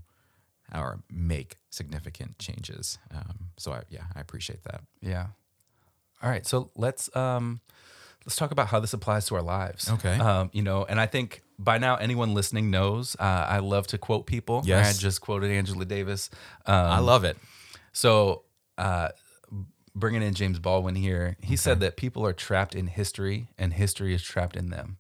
[0.74, 2.98] or make significant changes.
[3.14, 4.82] Um, so I, yeah, I appreciate that.
[5.02, 5.28] Yeah.
[6.22, 6.46] All right.
[6.48, 7.62] So let's um,
[8.26, 9.90] let's talk about how this applies to our lives.
[9.90, 10.16] Okay.
[10.16, 13.98] Um, you know, and I think by now anyone listening knows uh, I love to
[13.98, 14.64] quote people.
[14.66, 14.98] Yes.
[14.98, 16.30] I just quoted Angela Davis.
[16.66, 17.38] Um, I love it.
[17.92, 18.44] So,
[18.78, 19.10] uh,
[19.96, 24.16] bringing in James Baldwin here, he said that people are trapped in history and history
[24.16, 24.98] is trapped in them.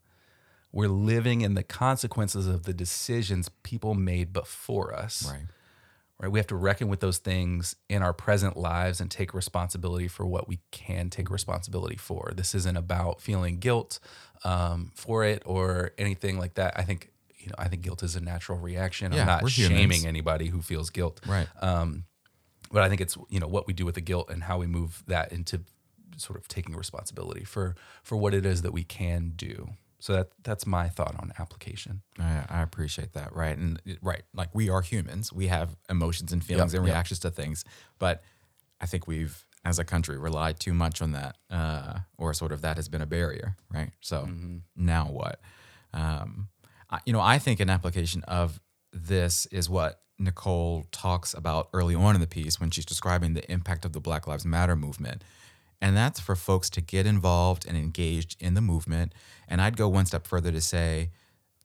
[0.73, 5.29] We're living in the consequences of the decisions people made before us.
[5.31, 5.45] Right.
[6.19, 6.31] Right.
[6.31, 10.25] We have to reckon with those things in our present lives and take responsibility for
[10.25, 12.31] what we can take responsibility for.
[12.35, 13.99] This isn't about feeling guilt
[14.43, 16.77] um, for it or anything like that.
[16.79, 19.11] I think, you know, I think guilt is a natural reaction.
[19.11, 19.77] Yeah, I'm not humans.
[19.77, 21.47] shaming anybody who feels guilt Right.
[21.61, 22.05] um,
[22.71, 24.65] but I think it's you know what we do with the guilt and how we
[24.65, 25.61] move that into
[26.17, 29.69] sort of taking responsibility for for what it is that we can do.
[30.03, 32.01] So that that's my thought on application.
[32.19, 33.33] I, I appreciate that.
[33.33, 33.57] Right.
[33.57, 34.23] And right.
[34.33, 35.31] Like we are humans.
[35.31, 36.93] We have emotions and feelings Yep, and yep.
[36.93, 37.63] reactions to things.
[37.99, 38.21] But
[38.81, 42.59] I think we've, as a country, relied too much on that, uh, or sort of
[42.63, 43.55] that has been a barrier.
[43.73, 43.91] Right.
[44.01, 44.27] So
[44.75, 45.39] now what?
[45.93, 46.49] Um,
[46.89, 48.59] I, you know, I think an application of
[48.91, 53.49] this is what Nikole talks about early on in the piece when she's describing the
[53.49, 55.23] impact of the Black Lives Matter movement.
[55.83, 59.13] And that's for folks to get involved and engaged in the movement.
[59.49, 61.09] And I'd go one step further to say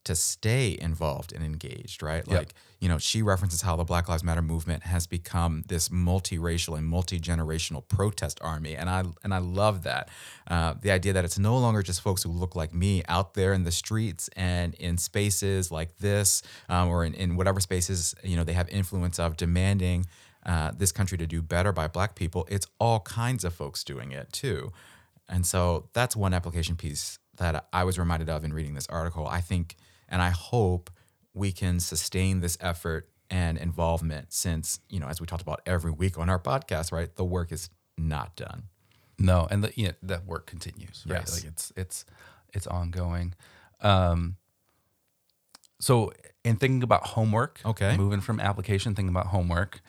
[0.02, 2.26] to stay involved and engaged, right?
[2.26, 2.36] Yep.
[2.36, 6.76] Like, you know, she references how the Black Lives Matter movement has become this multiracial
[6.76, 8.74] and multi-generational protest army.
[8.74, 10.08] And I and I love that.
[10.48, 13.52] Uh, the idea that it's no longer just folks who look like me out there
[13.52, 18.34] in the streets and in spaces like this, um, or in, in whatever spaces, you
[18.34, 20.06] know, they have influence of demanding
[20.46, 22.46] uh, this country to do better by black people.
[22.50, 24.72] It's all kinds of folks doing it too.
[25.28, 29.26] And so that's one application piece that I was reminded of in reading this article.
[29.26, 29.76] I think
[30.08, 30.90] and I hope
[31.34, 35.90] we can sustain this effort and involvement since, you know, as we talked about every
[35.90, 37.14] week on our podcast, right?
[37.14, 38.64] The work is not done.
[39.18, 41.04] No, and the, you know, that work continues.
[41.06, 41.18] Right?
[41.20, 41.34] Yes.
[41.34, 42.04] Like it's it's
[42.54, 43.34] it's ongoing.
[43.82, 44.36] Um,
[45.80, 46.12] so
[46.44, 47.96] in thinking about homework, Okay.
[47.96, 49.80] moving from application, thinking about homework.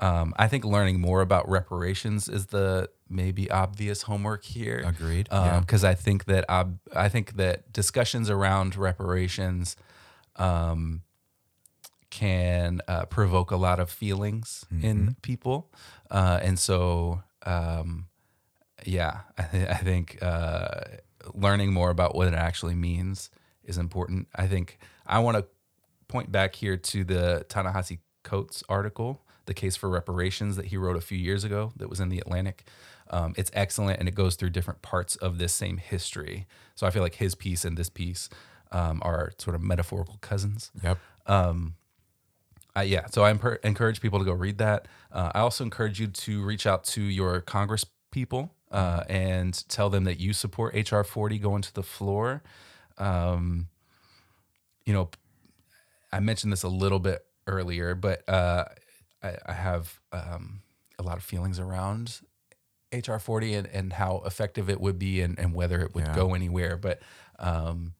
[0.00, 4.84] Um, I think learning more about reparations is the maybe obvious homework here.
[4.86, 5.28] Agreed.
[5.32, 5.60] Yeah.
[5.60, 9.74] Because I think that ob- I think that discussions around reparations
[10.36, 11.02] um,
[12.10, 15.70] can uh, provoke a lot of feelings in people,
[16.10, 18.06] uh, and so um,
[18.84, 20.80] yeah, I, th- I think uh,
[21.34, 23.30] learning more about what it actually means
[23.64, 24.28] is important.
[24.34, 25.44] I think I want to
[26.06, 30.96] point back here to the Ta-Nehisi Coates article, "The Case for Reparations," that he wrote
[30.96, 31.72] a few years ago.
[31.76, 32.64] That was in the Atlantic.
[33.10, 36.46] Um, it's excellent, and it goes through different parts of this same history.
[36.76, 38.28] So I feel like his piece and this piece
[38.70, 40.70] um, are sort of metaphorical cousins.
[40.82, 40.98] Yep.
[42.78, 43.30] Uh, yeah, so I
[43.64, 44.86] encourage people to go read that.
[45.10, 49.90] Uh, I also encourage you to reach out to your Congress people uh, and tell
[49.90, 52.42] them that you support HR 40 going to the floor.
[52.96, 53.66] Um,
[54.84, 55.10] you know,
[56.12, 58.66] I mentioned this a little bit earlier, but uh,
[59.22, 60.62] I, I have um,
[60.98, 62.20] a lot of feelings around
[62.92, 66.14] HR 40 and, and how effective it would be and, and whether it would Yeah.
[66.14, 66.76] go anywhere.
[66.76, 67.00] But,
[67.38, 67.94] um,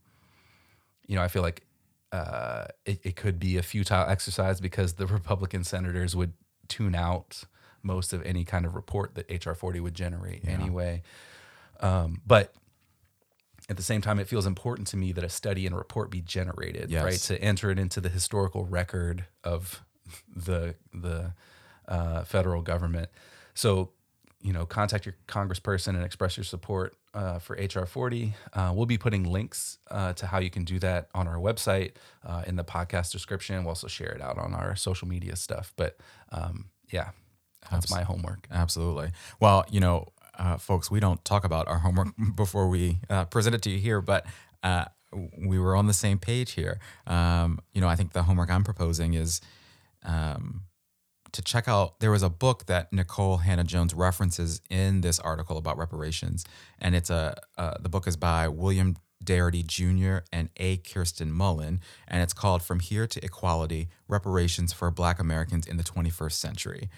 [1.07, 1.65] you know, I feel like
[2.13, 6.33] uh, it, it could be a futile exercise because the Republican senators would
[6.69, 7.45] tune out
[7.83, 11.03] most of any kind of report that HR 40 would generate anyway.
[11.81, 12.53] Um, but
[13.71, 16.11] at the same time, it feels important to me that a study and a report
[16.11, 17.05] be generated, Yes.
[17.05, 17.19] right?
[17.39, 19.85] To enter it into the historical record of
[20.35, 21.33] the the
[21.89, 23.09] uh, federal government.
[23.55, 23.91] So,
[24.43, 28.35] you know, contact your congressperson and express your support uh, for HR 40.
[28.53, 31.93] Uh, we'll be putting links uh, to how you can do that on our website
[32.25, 33.65] uh, in the podcast description.
[33.65, 35.73] We'll also share it out on our social media stuff.
[35.77, 35.99] But
[36.31, 37.11] um, yeah,
[37.71, 38.47] that's my homework.
[38.51, 39.11] Absolutely.
[39.41, 43.55] Well, you know, uh, folks, we don't talk about our homework before we uh, present
[43.55, 44.25] it to you here, but
[44.63, 44.85] uh,
[45.37, 46.79] we were on the same page here.
[47.07, 49.41] Um, you know, I think the homework I'm proposing is
[50.05, 50.63] um,
[51.33, 52.01] to check out.
[52.01, 56.45] There was a book that Nikole Hannah Jones references in this article about reparations,
[56.79, 60.25] and it's a uh, the book is by William Darity Jr.
[60.33, 60.79] and A.
[60.79, 65.83] Kirsten Mullen, and it's called From Here to Equality Reparations for Black Americans in the
[65.83, 66.89] 21st Century.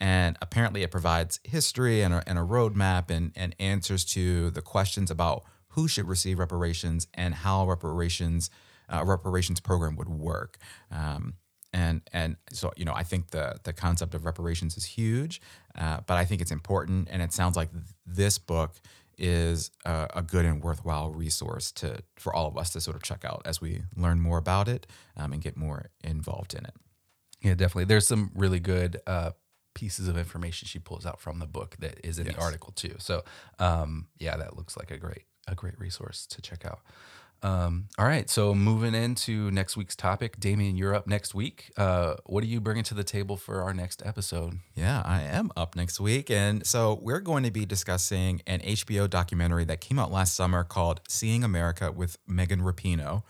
[0.00, 4.62] And apparently, it provides history and a, and a roadmap and, and answers to the
[4.62, 8.50] questions about who should receive reparations and how reparations
[8.88, 10.58] uh, reparations program would work.
[10.90, 11.34] Um,
[11.76, 15.42] and and so you know, I think the the concept of reparations is huge,
[15.76, 18.72] uh, but I think it's important, and it sounds like th- this book
[19.18, 23.02] is a, a, good and worthwhile resource to for all of us to sort of
[23.02, 26.74] check out as we learn more about it um, and get more involved in it.
[27.40, 27.84] Yeah, definitely.
[27.84, 29.30] There's some really good uh,
[29.74, 32.36] pieces of information she pulls out from the book that is in yes.
[32.36, 32.94] the article too.
[32.98, 33.22] So
[33.58, 36.80] um, yeah, that looks like a great a great resource to check out.
[37.42, 41.70] Um, all right, so moving into next week's topic, Damien, you're up next week.
[41.76, 44.58] Uh, what are you bringing to the table for our next episode?
[44.74, 49.08] Yeah, I am up next week, and so we're going to be discussing an HBO
[49.08, 53.22] documentary that came out last summer called "Seeing America" with Megan Rapinoe.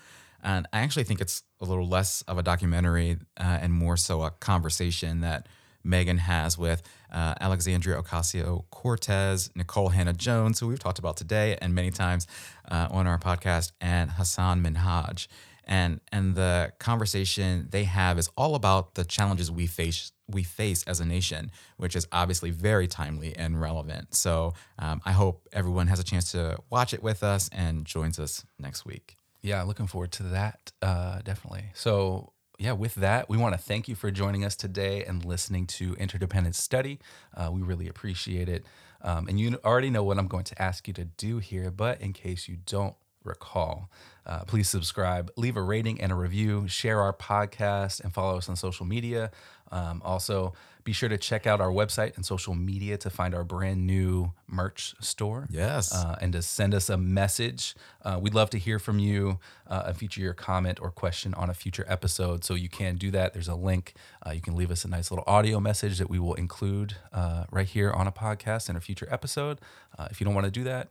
[0.42, 4.22] And I actually think it's a little less of a documentary uh, and more so
[4.22, 5.48] a conversation that
[5.87, 11.57] Megan has with uh, Alexandria Ocasio Cortez, Nikole Hannah Jones, who we've talked about today
[11.62, 12.26] and many times
[12.70, 15.28] uh, on our podcast, and Hasan Minhaj.
[15.68, 20.82] And, and the conversation they have is all about the challenges we face we face
[20.84, 24.14] as a nation, which is obviously very timely and relevant.
[24.14, 28.18] So um, I hope everyone has a chance to watch it with us and joins
[28.18, 29.16] us next week.
[29.43, 30.72] Yeah, looking forward to that.
[30.82, 31.66] Uh, definitely.
[31.74, 35.66] So yeah, with that, we want to thank you for joining us today and listening
[35.66, 36.98] to Interdependent Study.
[37.34, 38.64] Uh, we really appreciate it.
[39.02, 42.00] Um, and you already know what I'm going to ask you to do here, but
[42.00, 42.94] in case you don't
[43.26, 43.90] recall,
[44.26, 48.48] uh, please subscribe, leave a rating and a review, share our podcast, and follow us
[48.48, 49.30] on social media.
[49.70, 50.54] Um, also,
[50.84, 54.32] be sure to check out our website and social media to find our brand new
[54.46, 55.48] merch store.
[55.50, 55.92] Yes.
[55.92, 57.74] Uh, and to send us a message.
[58.04, 61.50] Uh, we'd love to hear from you uh, and feature your comment or question on
[61.50, 62.44] a future episode.
[62.44, 63.32] So you can do that.
[63.32, 63.94] There's a link.
[64.24, 67.44] Uh, you can leave us a nice little audio message that we will include uh,
[67.50, 69.58] right here on a podcast in a future episode.
[69.98, 70.90] Uh, if you don't want to do that,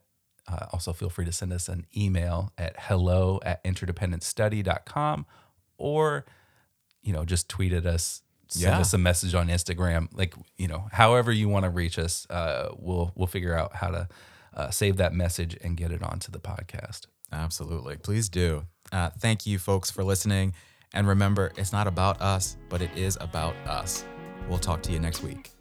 [0.72, 5.26] also feel free to send us an email at hello at interdependentstudy.com
[5.78, 6.26] or
[7.02, 8.80] you know just tweet at us send yeah.
[8.80, 10.08] us a message on Instagram.
[10.14, 13.89] Like you know, however you want to reach us, uh, we'll we'll figure out how
[13.89, 14.08] to
[14.54, 17.08] uh, save that message and get it onto the podcast.
[17.32, 18.66] Absolutely, please do.
[18.91, 20.54] Uh, thank you, folks, for listening.
[20.93, 24.06] And remember, it's not about us, but it is about us.
[24.48, 25.55] We'll talk to you next week.